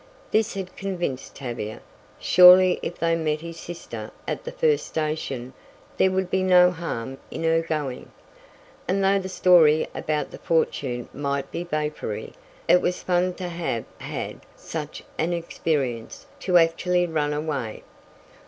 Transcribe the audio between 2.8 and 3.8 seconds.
if they met his